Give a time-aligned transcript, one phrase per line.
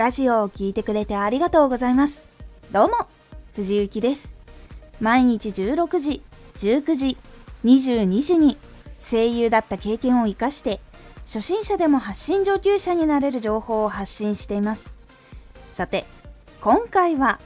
[0.00, 2.30] ラジオを聴いてくれてありがとうございます。
[2.72, 2.94] どうも、
[3.54, 4.34] 藤幸です。
[4.98, 6.22] 毎日16時、
[6.56, 7.18] 19時、
[7.66, 8.56] 22時に
[8.98, 10.80] 声優だった経験を活かして、
[11.26, 14.94] 初心者でも発信上級者になれる情報を発信しています。
[15.74, 16.06] さて、
[16.62, 17.38] 今回は、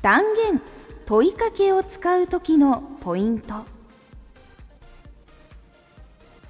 [0.00, 0.62] 断言、
[1.06, 3.64] 問いかけを使う時のポイント。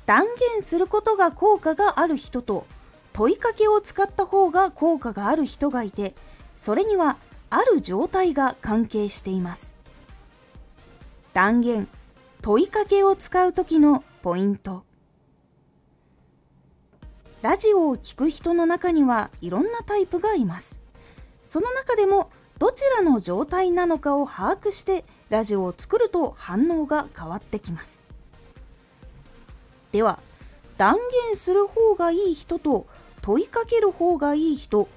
[0.04, 2.66] 断言することが効果がある人と
[3.12, 6.14] 問いかけを使った方が効果がある人がいて
[6.56, 7.16] それには
[7.50, 9.74] ある状態が関係しています。
[11.34, 11.88] 断言
[12.40, 14.84] 問いかけを使う時のポイント。
[17.42, 20.80] ラジオを聴く人の中にはいろんなタイプがいます。
[21.42, 28.06] その中でもどちらの状態なのかを把握してラジオを作ると反応が変わってきます。
[29.90, 30.20] では
[30.78, 32.86] 断言する方がいい人と
[33.22, 34.88] 問いかける方がいい人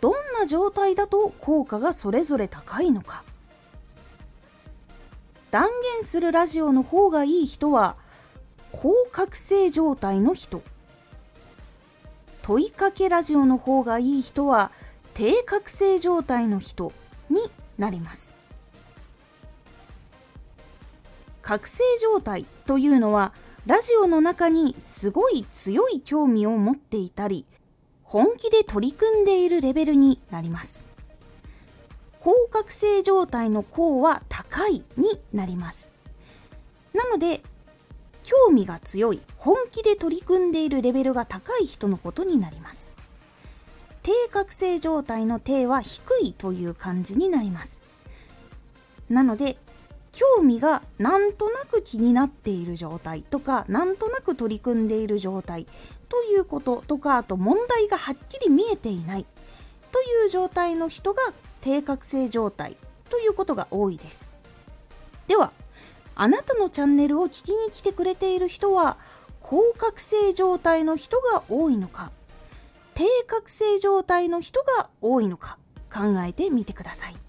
[0.00, 3.24] どんな状態だと効果がそれぞれ高いのか。
[5.50, 7.96] 断言するラジオの方がいい人は
[8.70, 10.62] 高覚醒状態の人。
[12.42, 14.70] 問いかけラジオの方がいい人は
[15.14, 16.92] 低覚醒状態の人
[17.30, 17.40] に
[17.78, 18.34] なります。
[21.42, 23.32] 覚醒状態というのは
[23.66, 27.46] ラジオの中にすごい強い興味を持っていたり
[28.08, 30.86] 本気で取り組んでいるレベルになります。
[32.20, 35.92] 高覚醒状態の高は高いになります。
[36.94, 37.42] なので、
[38.22, 42.94] 興味が強い、本気で取り組んでいるレベルが高い人のことになります。
[44.02, 47.82] 低覚醒状態の低は低いという感じになります。
[49.10, 49.58] なので、
[50.12, 55.66] 興味がなんとなく気になっている状態とかなんとなく取り組んでいる状態
[56.08, 59.26] ということとかあと問題がはっきり見えていない
[59.92, 61.22] という状態の人が
[61.60, 62.76] 低覚醒状態
[63.10, 64.30] ということが多いです。
[65.26, 65.52] では
[66.14, 68.98] あなたのチャンネルを聞きに来てくれている人は
[69.40, 72.10] 高覚醒状態の人が多いのか
[72.94, 75.58] 低覚醒状態の人が多いのか
[75.92, 77.27] 考えてみてください。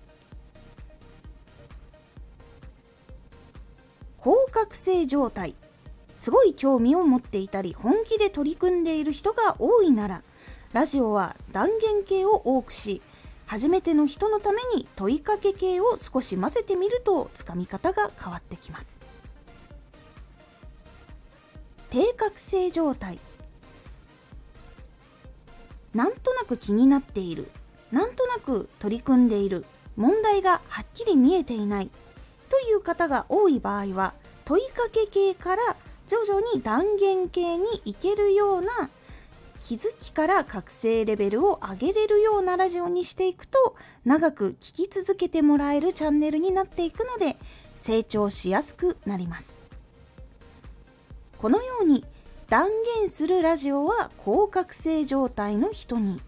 [4.22, 5.56] 高覚醒状態。
[6.16, 10.22] すごい興味を持っていたり本気で取り組んでいる人が多いなら
[10.74, 13.02] ラジオは断言系を多くし
[13.46, 19.02] 初めての人のために問いかけ系を少し混ぜてみるとつかみ方が変わってきます。
[21.90, 23.18] 低覚醒状態。
[25.96, 27.50] なんとなく気になっている。
[27.92, 29.66] なんとなく取り組んでいる。
[29.96, 31.90] 問題がはっきり見えていない。
[32.50, 34.14] という方が多い場合は
[34.46, 35.62] 問いかけ系から
[36.08, 38.90] 徐々に断言系に行けるような
[39.60, 47.38] 気づきから覚醒レベルを上げれるようなラジオにしていくと長く聞き続けてもらえるチャンネルになっていくので
[47.76, 49.60] 成長しやすくなります。
[51.38, 52.04] このように
[52.50, 56.22] 断言するラジオは高覚醒状態の人に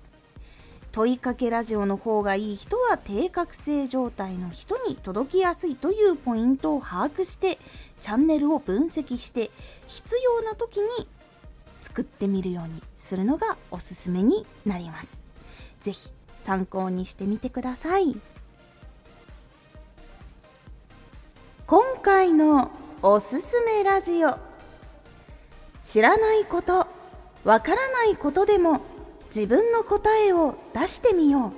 [0.92, 7.58] 問いかけラジオの方がいい人は低覚醒状態の人に届きやすいというポイントを把握して
[8.02, 9.52] チャンネルを分析して
[9.88, 11.08] 必要な時に
[11.80, 15.24] 作ってみるようにするのがおすすめになります。
[15.80, 18.16] 是非参考にしてみてください。
[21.68, 22.70] 今回の
[23.02, 24.38] おすすめラジオ
[25.82, 26.86] 知らないこと
[27.46, 28.82] わからないことでも
[29.34, 31.54] 自分の答えを出してみよ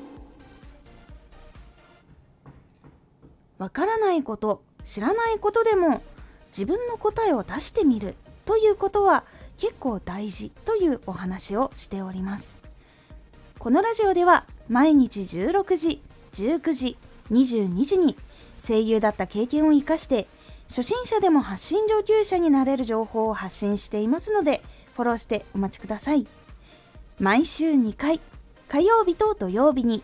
[3.58, 6.04] うわからないこと知らないことでも
[6.50, 8.14] 自分の答えを出してみる
[8.46, 9.24] ということは
[9.58, 12.60] 結構大事というお話をしております
[13.58, 16.04] このラジオでは毎日16時
[16.34, 16.98] 19時
[17.32, 18.16] 22時に
[18.60, 20.28] 声優だった経験を生かして
[20.68, 24.62] 初心者でも発信上級者になれる情報を発信していますので
[24.94, 26.28] フォローしてお待ちください。
[27.24, 28.20] 毎週2回、
[28.68, 30.04] 火曜日と土曜日に、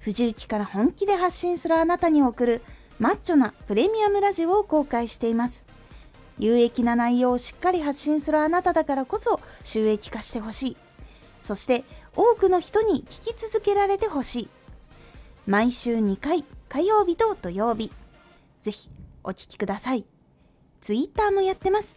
[0.00, 2.60] 藤雪から本気で発信するあなたに送る
[2.98, 5.64] マッチョなプレミアムラジオを公開しています。
[6.40, 10.76] 有益な内容をしっかり発信するあなただからこそ収益化してほしい。
[11.40, 11.84] そして
[12.16, 14.48] 多くの人に聞き続けられてほしい。
[15.46, 17.92] 毎週2回、火曜日と土曜日。
[18.60, 18.90] ぜひ
[19.22, 20.04] お聴きください。
[20.80, 21.96] ツイッターもやってます。